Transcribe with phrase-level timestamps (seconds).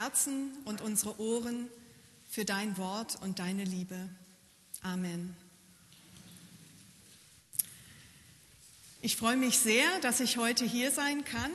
[0.00, 1.68] Herzen und unsere Ohren
[2.26, 4.08] für dein Wort und deine Liebe.
[4.80, 5.36] Amen.
[9.02, 11.50] Ich freue mich sehr, dass ich heute hier sein kann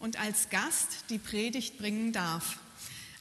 [0.00, 2.58] und als Gast die Predigt bringen darf.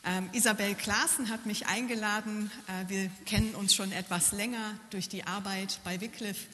[0.03, 2.49] Ähm, Isabel Klaassen hat mich eingeladen.
[2.65, 6.47] Äh, wir kennen uns schon etwas länger durch die Arbeit bei Wycliffe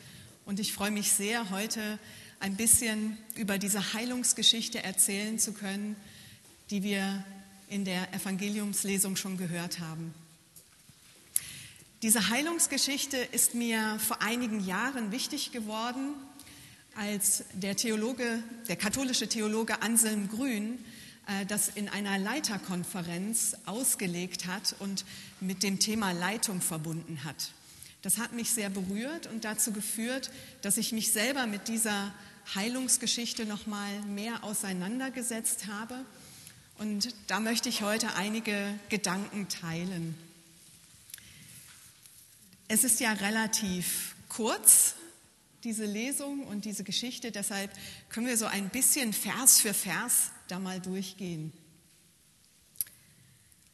[0.44, 1.98] und ich freue mich sehr, heute
[2.42, 5.96] ein bisschen über diese Heilungsgeschichte erzählen zu können,
[6.72, 7.24] die wir
[7.72, 10.14] in der Evangeliumslesung schon gehört haben.
[12.02, 16.14] Diese Heilungsgeschichte ist mir vor einigen Jahren wichtig geworden,
[16.96, 20.80] als der Theologe, der katholische Theologe Anselm Grün
[21.28, 25.06] äh, das in einer Leiterkonferenz ausgelegt hat und
[25.40, 27.52] mit dem Thema Leitung verbunden hat.
[28.02, 30.30] Das hat mich sehr berührt und dazu geführt,
[30.62, 32.14] dass ich mich selber mit dieser
[32.54, 36.04] Heilungsgeschichte noch mal mehr auseinandergesetzt habe
[36.82, 40.16] und da möchte ich heute einige Gedanken teilen.
[42.68, 44.96] Es ist ja relativ kurz,
[45.64, 47.70] diese Lesung und diese Geschichte, deshalb
[48.10, 51.54] können wir so ein bisschen Vers für Vers da mal durchgehen.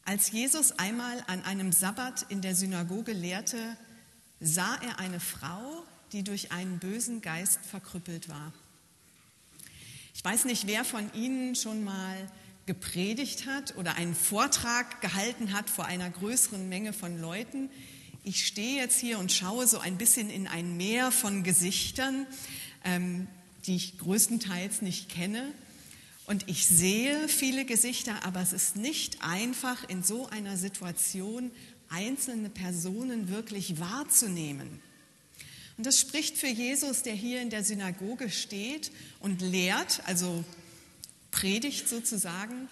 [0.04, 3.78] Als Jesus einmal an einem Sabbat in der Synagoge lehrte,
[4.42, 8.52] sah er eine Frau, die durch einen bösen Geist verkrüppelt war.
[10.14, 12.30] Ich weiß nicht, wer von Ihnen schon mal
[12.68, 17.70] gepredigt hat oder einen Vortrag gehalten hat vor einer größeren Menge von Leuten.
[18.24, 22.28] Ich stehe jetzt hier und schaue so ein bisschen in ein Meer von Gesichtern,
[22.84, 23.28] ähm,
[23.66, 25.52] die ich größtenteils nicht kenne.
[26.26, 31.52] Und ich sehe viele Gesichter, aber es ist nicht einfach, in so einer Situation
[31.90, 34.82] einzelne Personen wirklich wahrzunehmen.
[35.78, 40.44] Und das spricht für Jesus, der hier in der Synagoge steht und lehrt, also
[41.40, 42.68] Predigt sozusagen.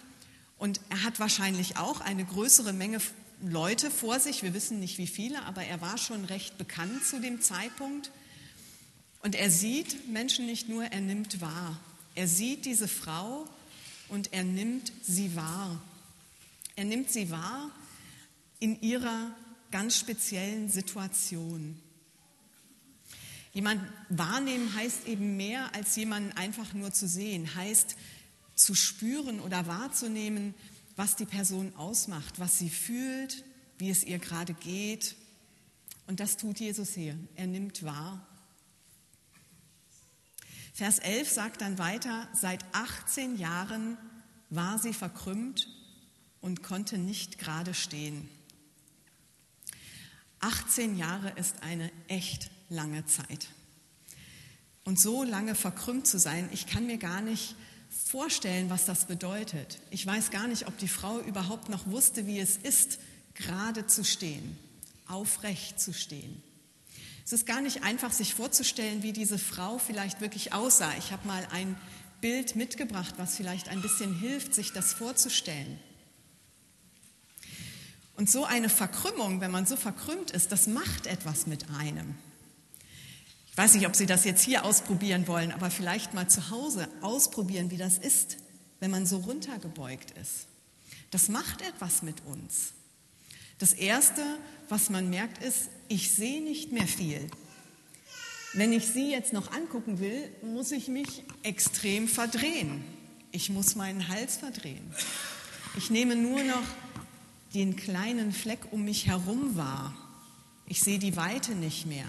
[0.58, 2.98] Und er hat wahrscheinlich auch eine größere Menge
[3.42, 4.42] Leute vor sich.
[4.42, 8.10] Wir wissen nicht wie viele, aber er war schon recht bekannt zu dem Zeitpunkt.
[9.20, 11.78] Und er sieht Menschen nicht nur, er nimmt wahr.
[12.16, 13.46] Er sieht diese Frau
[14.08, 15.80] und er nimmt sie wahr.
[16.74, 17.70] Er nimmt sie wahr
[18.58, 19.30] in ihrer
[19.70, 21.80] ganz speziellen Situation.
[23.52, 27.96] Jemand wahrnehmen heißt eben mehr als jemanden einfach nur zu sehen, heißt
[28.56, 30.54] zu spüren oder wahrzunehmen,
[30.96, 33.44] was die Person ausmacht, was sie fühlt,
[33.78, 35.14] wie es ihr gerade geht.
[36.06, 37.16] Und das tut Jesus hier.
[37.36, 38.26] Er nimmt wahr.
[40.72, 43.96] Vers 11 sagt dann weiter, seit 18 Jahren
[44.50, 45.68] war sie verkrümmt
[46.40, 48.28] und konnte nicht gerade stehen.
[50.40, 53.48] 18 Jahre ist eine echt lange Zeit.
[54.84, 57.56] Und so lange verkrümmt zu sein, ich kann mir gar nicht
[58.06, 59.78] vorstellen, was das bedeutet.
[59.90, 62.98] Ich weiß gar nicht, ob die Frau überhaupt noch wusste, wie es ist,
[63.34, 64.56] gerade zu stehen,
[65.08, 66.42] aufrecht zu stehen.
[67.24, 70.92] Es ist gar nicht einfach, sich vorzustellen, wie diese Frau vielleicht wirklich aussah.
[70.98, 71.76] Ich habe mal ein
[72.20, 75.78] Bild mitgebracht, was vielleicht ein bisschen hilft, sich das vorzustellen.
[78.14, 82.14] Und so eine Verkrümmung, wenn man so verkrümmt ist, das macht etwas mit einem.
[83.56, 86.90] Ich weiß nicht, ob Sie das jetzt hier ausprobieren wollen, aber vielleicht mal zu Hause
[87.00, 88.36] ausprobieren, wie das ist,
[88.80, 90.46] wenn man so runtergebeugt ist.
[91.10, 92.74] Das macht etwas mit uns.
[93.58, 94.20] Das Erste,
[94.68, 97.30] was man merkt, ist, ich sehe nicht mehr viel.
[98.52, 102.84] Wenn ich Sie jetzt noch angucken will, muss ich mich extrem verdrehen.
[103.32, 104.92] Ich muss meinen Hals verdrehen.
[105.78, 106.66] Ich nehme nur noch
[107.54, 109.96] den kleinen Fleck um mich herum wahr.
[110.66, 112.04] Ich sehe die Weite nicht mehr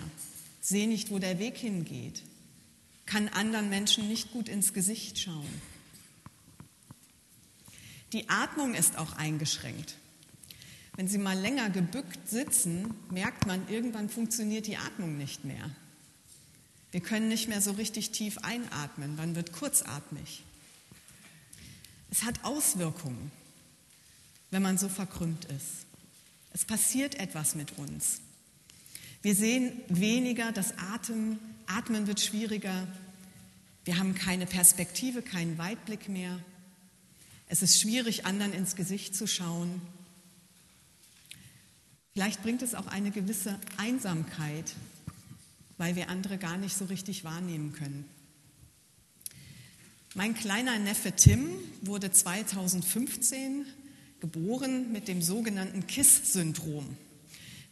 [0.59, 2.23] sehe nicht, wo der Weg hingeht,
[3.06, 5.62] kann anderen Menschen nicht gut ins Gesicht schauen.
[8.13, 9.95] Die Atmung ist auch eingeschränkt.
[10.95, 15.69] Wenn Sie mal länger gebückt sitzen, merkt man, irgendwann funktioniert die Atmung nicht mehr.
[16.91, 20.44] Wir können nicht mehr so richtig tief einatmen, man wird kurzatmig.
[22.09, 23.31] Es hat Auswirkungen,
[24.50, 25.86] wenn man so verkrümmt ist.
[26.54, 28.21] Es passiert etwas mit uns.
[29.22, 32.88] Wir sehen weniger, das Atem, Atmen wird schwieriger.
[33.84, 36.40] Wir haben keine Perspektive, keinen Weitblick mehr.
[37.48, 39.81] Es ist schwierig, anderen ins Gesicht zu schauen.
[42.14, 44.74] Vielleicht bringt es auch eine gewisse Einsamkeit,
[45.78, 48.06] weil wir andere gar nicht so richtig wahrnehmen können.
[50.16, 51.48] Mein kleiner Neffe Tim
[51.81, 53.66] wurde 2015
[54.19, 56.98] geboren mit dem sogenannten KISS-Syndrom.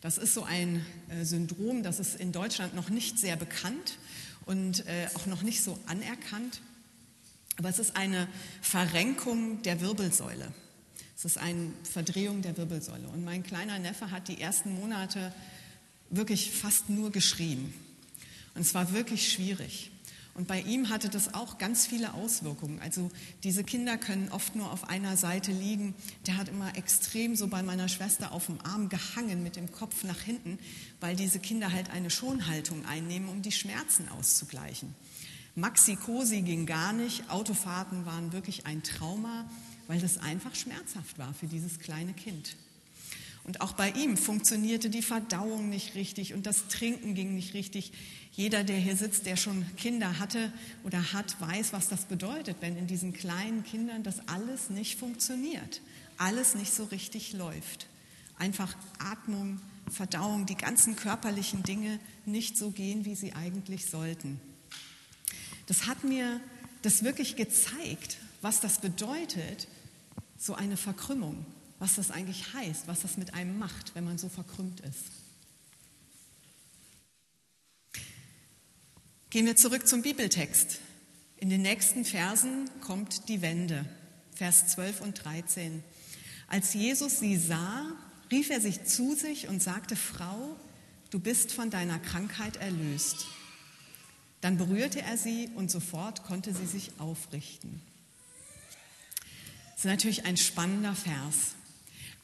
[0.06, 3.98] Das ist so ein äh, Syndrom, das ist in Deutschland noch nicht sehr bekannt
[4.46, 6.62] und äh, auch noch nicht so anerkannt.
[7.58, 8.28] Aber es ist eine
[8.62, 10.54] Verrenkung der Wirbelsäule.
[11.18, 13.08] Es ist eine Verdrehung der Wirbelsäule.
[13.08, 15.34] Und mein kleiner Neffe hat die ersten Monate
[16.12, 17.74] wirklich fast nur geschrien.
[18.54, 19.90] Und es war wirklich schwierig.
[20.36, 22.82] Und bei ihm hatte das auch ganz viele Auswirkungen.
[22.82, 23.10] Also
[23.44, 25.96] diese Kinder können oft nur auf einer Seite liegen.
[26.28, 30.04] Der hat immer extrem so bei meiner Schwester auf dem Arm gehangen mit dem Kopf
[30.04, 30.60] nach hinten,
[31.00, 34.94] weil diese Kinder halt eine Schonhaltung einnehmen, um die Schmerzen auszugleichen.
[35.56, 37.30] Maxi-Cosi ging gar nicht.
[37.30, 39.50] Autofahrten waren wirklich ein Trauma,
[39.88, 42.58] weil das einfach schmerzhaft war für dieses kleine Kind.
[43.46, 47.92] Und auch bei ihm funktionierte die Verdauung nicht richtig und das Trinken ging nicht richtig.
[48.32, 50.52] Jeder, der hier sitzt, der schon Kinder hatte
[50.84, 55.82] oder hat, weiß, was das bedeutet, wenn in diesen kleinen Kindern das alles nicht funktioniert,
[56.18, 57.88] alles nicht so richtig läuft.
[58.38, 59.62] Einfach Atmung,
[59.92, 64.42] Verdauung, die ganzen körperlichen Dinge nicht so gehen, wie sie eigentlich sollten.
[65.68, 66.42] Das hat mir
[66.82, 69.68] das wirklich gezeigt, was das bedeutet,
[70.38, 71.46] so eine Verkrümmung
[71.80, 75.12] was das eigentlich heißt, was das mit einem macht, wenn man so verkrümmt ist.
[79.30, 80.80] Gehen wir zurück zum Bibeltext.
[81.38, 83.86] In den nächsten Versen kommt die Wende,
[84.34, 85.84] Vers 12 und 13.
[86.48, 87.86] Als Jesus sie sah,
[88.32, 90.56] rief er sich zu sich und sagte, Frau,
[91.10, 93.26] du bist von deiner Krankheit erlöst.
[94.40, 97.82] Dann berührte er sie und sofort konnte sie sich aufrichten.
[99.72, 101.56] Das ist natürlich ein spannender Vers.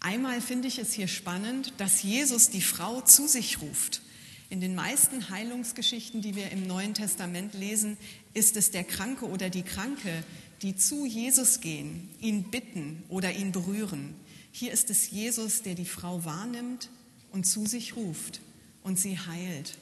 [0.03, 4.01] Einmal finde ich es hier spannend, dass Jesus die Frau zu sich ruft.
[4.50, 7.98] In den meisten Heilungsgeschichten, die wir im Neuen Testament lesen,
[8.33, 10.24] ist es der Kranke oder die Kranke,
[10.63, 14.15] die zu Jesus gehen, ihn bitten oder ihn berühren.
[14.51, 16.89] Hier ist es Jesus, der die Frau wahrnimmt
[17.31, 18.42] und zu sich ruft
[18.81, 19.77] und sie heilt.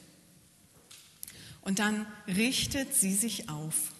[1.62, 3.92] Und dann richtet sie sich auf.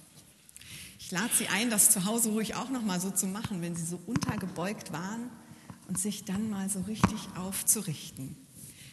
[0.99, 3.75] Ich lade Sie ein, das zu Hause ruhig auch noch mal so zu machen, wenn
[3.75, 5.31] Sie so untergebeugt waren
[5.91, 8.37] und sich dann mal so richtig aufzurichten.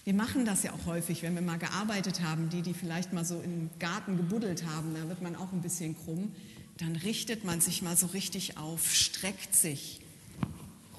[0.03, 3.23] Wir machen das ja auch häufig, wenn wir mal gearbeitet haben, die, die vielleicht mal
[3.23, 6.33] so im Garten gebuddelt haben, da wird man auch ein bisschen krumm.
[6.77, 10.01] Dann richtet man sich mal so richtig auf, streckt sich,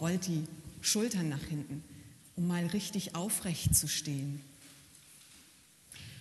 [0.01, 0.45] rollt die
[0.83, 1.83] Schultern nach hinten,
[2.37, 4.41] um mal richtig aufrecht zu stehen.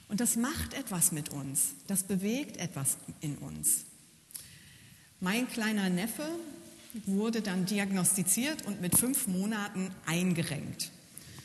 [0.07, 3.83] Und das macht etwas mit uns, das bewegt etwas in uns.
[5.19, 6.27] Mein kleiner Neffe,
[7.05, 10.91] wurde dann diagnostiziert und mit fünf Monaten eingerenkt.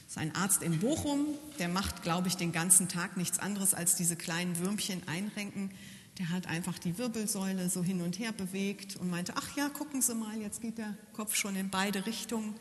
[0.06, 1.26] Das ist ein Arzt in Bochum,
[1.58, 5.70] der macht, glaube ich, den ganzen Tag nichts anderes als diese kleinen Würmchen einrenken.
[6.18, 10.02] Der hat einfach die Wirbelsäule so hin und her bewegt und meinte, ach ja, gucken
[10.02, 12.54] Sie mal, jetzt geht der Kopf schon in beide Richtungen.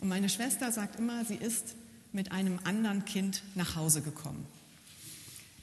[0.00, 1.76] Und meine Schwester sagt immer, sie ist
[2.12, 4.44] mit einem anderen Kind nach Hause gekommen.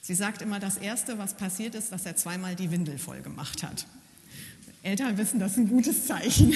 [0.02, 3.62] Sie sagt immer, das Erste, was passiert ist, dass er zweimal die Windel voll gemacht
[3.62, 3.86] hat.
[4.84, 6.54] Eltern wissen, das ist ein gutes Zeichen.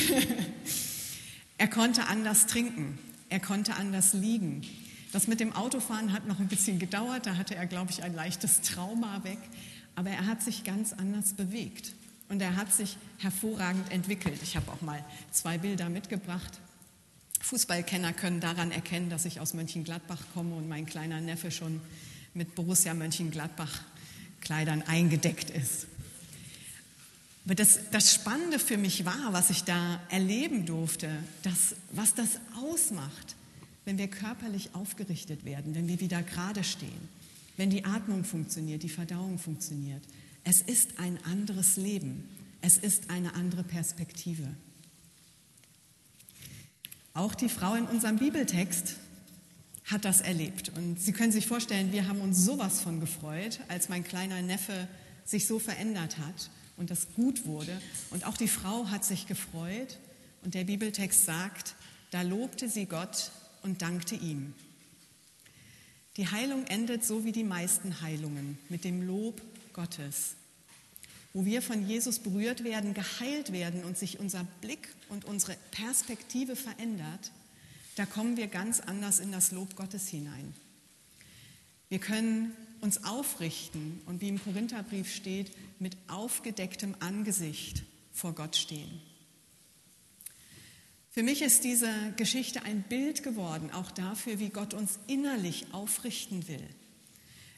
[1.57, 2.97] er konnte anders trinken,
[3.29, 4.61] er konnte anders liegen.
[5.11, 8.13] Das mit dem Autofahren hat noch ein bisschen gedauert, da hatte er, glaube ich, ein
[8.13, 9.37] leichtes Trauma weg,
[9.95, 11.93] aber er hat sich ganz anders bewegt
[12.27, 14.39] und er hat sich hervorragend entwickelt.
[14.43, 16.59] Ich habe auch mal zwei Bilder mitgebracht.
[17.41, 21.79] Fußballkenner können daran erkennen, dass ich aus Mönchengladbach komme und mein kleiner Neffe schon
[22.33, 23.81] mit Borussia Mönchengladbach
[24.41, 25.87] Kleidern eingedeckt ist.
[27.45, 31.09] Aber das, das Spannende für mich war, was ich da erleben durfte,
[31.43, 33.35] dass, was das ausmacht,
[33.85, 37.09] wenn wir körperlich aufgerichtet werden, wenn wir wieder gerade stehen,
[37.55, 40.01] wenn die Atmung funktioniert, die Verdauung funktioniert.
[40.43, 42.27] Es ist ein anderes Leben.
[42.61, 44.47] Es ist eine andere Perspektive.
[47.13, 48.95] Auch die Frau in unserem Bibeltext
[49.83, 50.71] hat das erlebt.
[50.75, 54.87] Und Sie können sich vorstellen, wir haben uns sowas von gefreut, als mein kleiner Neffe
[55.25, 57.79] sich so verändert hat und das gut wurde.
[58.11, 59.99] Und auch die Frau hat sich gefreut.
[60.43, 61.75] Und der Bibeltext sagt,
[62.11, 63.31] da lobte sie Gott
[63.63, 64.53] und dankte ihm.
[66.17, 69.41] Die Heilung endet so wie die meisten Heilungen mit dem Lob
[69.73, 70.35] Gottes,
[71.33, 76.55] wo wir von Jesus berührt werden, geheilt werden und sich unser Blick und unsere Perspektive
[76.55, 77.31] verändert,
[77.95, 80.53] da kommen wir ganz anders in das Lob Gottes hinein.
[81.89, 89.01] Wir können uns aufrichten und wie im Korintherbrief steht, mit aufgedecktem Angesicht vor Gott stehen.
[91.11, 96.47] Für mich ist diese Geschichte ein Bild geworden, auch dafür, wie Gott uns innerlich aufrichten
[96.49, 96.67] will,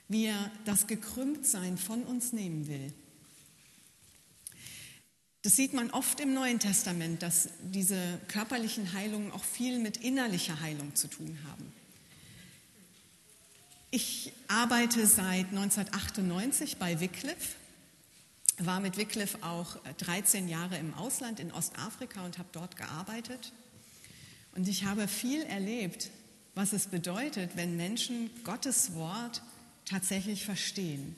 [0.07, 2.93] wie er das Gekrümmtsein von uns nehmen will.
[5.41, 10.59] Das sieht man oft im Neuen Testament, dass diese körperlichen Heilungen auch viel mit innerlicher
[10.59, 11.73] Heilung zu tun haben.
[13.89, 17.55] Ich arbeite seit 1998 bei Wycliffe,
[18.57, 23.53] war mit Wycliffe auch 13 Jahre im Ausland in Ostafrika und habe dort gearbeitet.
[24.55, 26.09] Und ich habe viel erlebt,
[26.53, 29.41] was es bedeutet, wenn Menschen Gottes Wort
[29.85, 31.15] tatsächlich verstehen.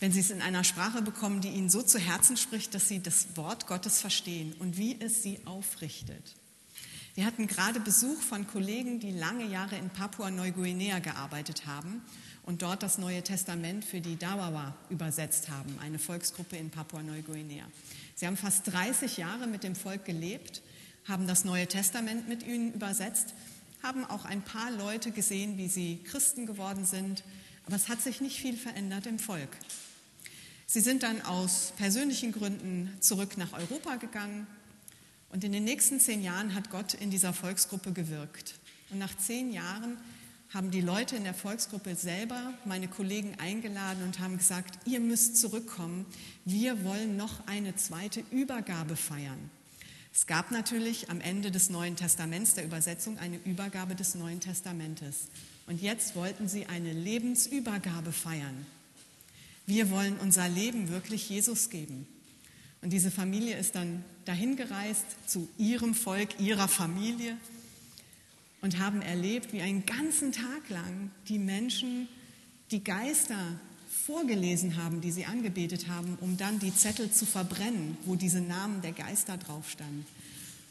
[0.00, 3.00] Wenn sie es in einer Sprache bekommen, die ihnen so zu Herzen spricht, dass sie
[3.00, 6.34] das Wort Gottes verstehen und wie es sie aufrichtet.
[7.16, 12.02] Wir hatten gerade Besuch von Kollegen, die lange Jahre in Papua-Neuguinea gearbeitet haben
[12.42, 17.64] und dort das Neue Testament für die Dawawa übersetzt haben, eine Volksgruppe in Papua-Neuguinea.
[18.16, 20.60] Sie haben fast 30 Jahre mit dem Volk gelebt,
[21.06, 23.34] haben das Neue Testament mit ihnen übersetzt,
[23.80, 27.22] haben auch ein paar Leute gesehen, wie sie Christen geworden sind,
[27.64, 29.56] aber es hat sich nicht viel verändert im Volk.
[30.66, 34.48] Sie sind dann aus persönlichen Gründen zurück nach Europa gegangen,
[35.34, 38.54] und in den nächsten zehn Jahren hat Gott in dieser Volksgruppe gewirkt.
[38.90, 39.96] Und nach zehn Jahren
[40.50, 45.40] haben die Leute in der Volksgruppe selber meine Kollegen eingeladen und haben gesagt, ihr müsst
[45.40, 46.06] zurückkommen.
[46.44, 49.50] Wir wollen noch eine zweite Übergabe feiern.
[50.14, 55.22] Es gab natürlich am Ende des Neuen Testaments, der Übersetzung, eine Übergabe des Neuen Testamentes.
[55.66, 58.66] Und jetzt wollten sie eine Lebensübergabe feiern.
[59.66, 62.06] Wir wollen unser Leben wirklich Jesus geben.
[62.82, 67.36] Und diese Familie ist dann dahin gereist zu ihrem Volk, ihrer Familie
[68.60, 72.08] und haben erlebt, wie einen ganzen Tag lang die Menschen
[72.70, 73.60] die Geister
[74.06, 78.82] vorgelesen haben, die sie angebetet haben, um dann die Zettel zu verbrennen, wo diese Namen
[78.82, 80.06] der Geister drauf standen.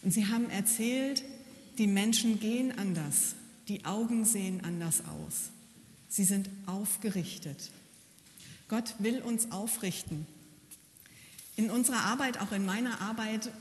[0.01, 1.24] Und sie haben erzählt,
[1.77, 3.36] die Menschen gehen anders,
[3.67, 5.50] die Augen sehen anders aus.
[6.10, 7.72] Sie sind aufgerichtet.
[8.67, 10.27] Gott will uns aufrichten.
[11.55, 13.51] In unserer Arbeit, auch in meiner Arbeit,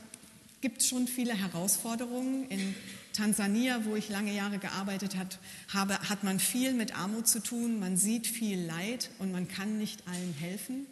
[0.61, 2.47] gibt es schon viele Herausforderungen.
[2.49, 2.75] In
[3.13, 5.39] Tansania, wo ich lange Jahre gearbeitet hat,
[5.73, 7.79] habe, hat man viel mit Armut zu tun.
[7.79, 10.87] Man sieht viel Leid und man kann nicht allen helfen.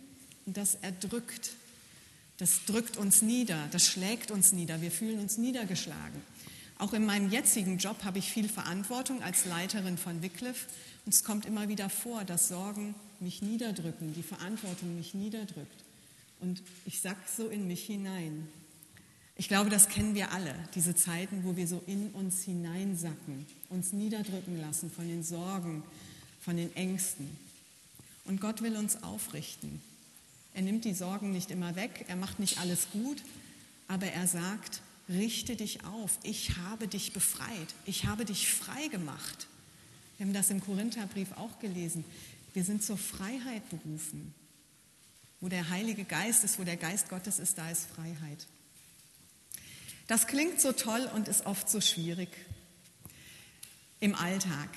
[0.45, 1.51] Und das erdrückt.
[2.37, 4.81] Das drückt uns nieder, das schlägt uns nieder.
[4.81, 6.21] Wir fühlen uns niedergeschlagen.
[6.79, 10.65] Auch in meinem jetzigen Job habe ich viel Verantwortung als Leiterin von Wycliffe.
[11.05, 15.83] Und es kommt immer wieder vor, dass Sorgen mich niederdrücken, die Verantwortung mich niederdrückt.
[16.41, 18.47] Und ich sag so in mich hinein.
[19.35, 23.93] Ich glaube, das kennen wir alle, diese Zeiten, wo wir so in uns hineinsacken, uns
[23.93, 25.83] niederdrücken lassen von den Sorgen,
[26.41, 27.29] von den Ängsten.
[28.25, 29.81] Und Gott will uns aufrichten.
[30.53, 33.23] Er nimmt die Sorgen nicht immer weg, er macht nicht alles gut,
[33.87, 39.47] aber er sagt, richte dich auf, ich habe dich befreit, ich habe dich frei gemacht.
[40.17, 42.03] Wir haben das im Korintherbrief auch gelesen.
[42.53, 44.33] Wir sind zur Freiheit berufen.
[45.41, 48.47] Wo der Heilige Geist ist, wo der Geist Gottes ist, da ist Freiheit.
[50.07, 52.29] Das klingt so toll und ist oft so schwierig
[53.99, 54.69] im Alltag.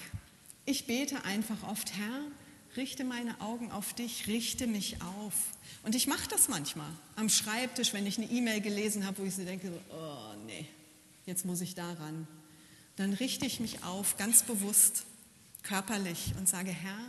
[0.65, 2.21] Ich bete einfach oft, Herr,
[2.77, 5.35] richte meine Augen auf dich, richte mich auf.
[5.83, 9.35] Und ich mache das manchmal am Schreibtisch, wenn ich eine E-Mail gelesen habe, wo ich
[9.35, 10.67] so denke, oh nee,
[11.27, 12.27] jetzt muss ich daran.
[12.97, 15.05] Dann richte ich mich auf, ganz bewusst,
[15.63, 17.01] körperlich und sage, Herr,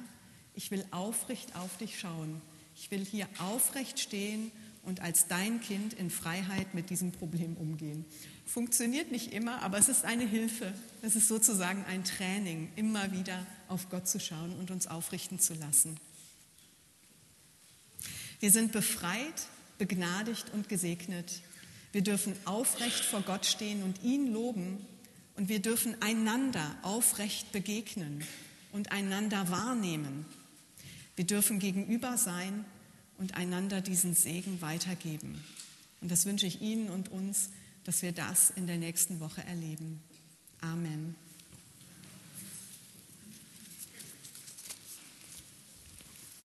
[0.56, 2.42] ich will aufrecht auf dich schauen.
[2.76, 4.52] Ich will hier aufrecht stehen
[4.84, 8.06] und als dein Kind in Freiheit mit diesem Problem umgehen.
[8.46, 10.74] Funktioniert nicht immer, aber es ist eine Hilfe.
[11.02, 15.56] Es ist sozusagen ein Training, immer wieder auf Gott zu schauen und uns aufrichten zu
[15.56, 15.98] lassen.
[18.40, 21.42] Wir sind befreit, begnadigt und gesegnet.
[21.92, 24.86] Wir dürfen aufrecht vor Gott stehen und ihn loben
[25.36, 28.24] und wir dürfen einander aufrecht begegnen
[28.74, 30.26] und einander wahrnehmen
[31.16, 32.66] wir dürfen gegenüber sein
[33.18, 35.44] und einander diesen Segen weitergeben.
[36.02, 37.50] Und das wünsche ich Ihnen und uns,
[37.84, 40.02] dass wir das in der nächsten Woche erleben.
[40.62, 41.16] Amen.